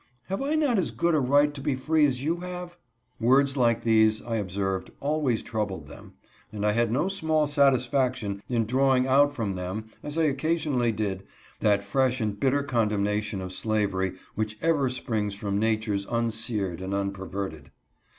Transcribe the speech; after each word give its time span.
Have 0.29 0.41
I 0.41 0.55
not 0.55 0.79
as 0.79 0.89
good 0.89 1.13
a 1.13 1.19
right 1.19 1.53
to 1.53 1.61
be 1.61 1.75
free 1.75 2.07
as 2.07 2.23
you 2.23 2.37
have?" 2.37 2.75
Words 3.19 3.55
like 3.55 3.83
these, 3.83 4.19
I 4.23 4.37
observed, 4.37 4.89
always 4.99 5.43
troubled 5.43 5.85
them; 5.85 6.13
and 6.51 6.65
I 6.65 6.71
had 6.71 6.91
no 6.91 7.07
small 7.07 7.45
satisfaction 7.45 8.41
in 8.49 8.65
drawing 8.65 9.05
out 9.05 9.31
from 9.31 9.53
them, 9.53 9.91
as 10.01 10.17
I 10.17 10.23
occa 10.33 10.55
sionally 10.55 10.95
did, 10.95 11.27
that 11.59 11.83
fresh 11.83 12.19
and 12.19 12.39
bitter 12.39 12.63
condemnation 12.63 13.41
of 13.41 13.53
slavery 13.53 14.13
which 14.33 14.57
ever 14.63 14.89
springs 14.89 15.35
from 15.35 15.59
natures 15.59 16.07
unseared 16.09 16.81
and 16.81 16.95
unperverted. 16.95 17.69